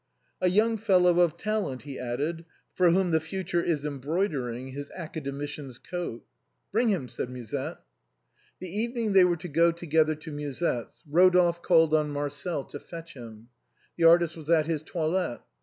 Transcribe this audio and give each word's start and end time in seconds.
"A 0.41 0.49
young 0.49 0.77
fellow 0.77 1.19
of 1.19 1.37
talent," 1.37 1.83
he 1.83 1.99
added," 1.99 2.43
for 2.75 2.89
whom 2.89 3.11
the 3.11 3.19
future 3.19 3.61
is 3.61 3.85
embroidering 3.85 4.69
his 4.69 4.89
Academician's 4.97 5.77
coat."" 5.77 6.25
Bring 6.71 6.89
him," 6.89 7.07
said 7.07 7.29
Musette. 7.29 7.81
The 8.59 8.67
evening 8.67 9.13
they 9.13 9.25
were 9.25 9.37
to 9.37 9.47
go 9.47 9.71
together 9.71 10.15
to 10.15 10.31
Musette's 10.31 11.03
Ro 11.07 11.29
dolphe 11.29 11.61
called 11.61 11.93
on 11.93 12.09
Marcel 12.09 12.63
to 12.63 12.79
fetch 12.79 13.13
him. 13.13 13.49
The 13.95 14.05
artist 14.05 14.35
was 14.35 14.49
at 14.49 14.65
his 14.65 14.81
toilet. 14.81 15.41